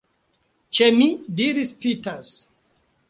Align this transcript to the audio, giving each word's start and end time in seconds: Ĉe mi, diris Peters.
Ĉe 0.77 0.87
mi, 0.95 1.07
diris 1.41 1.75
Peters. 1.85 2.33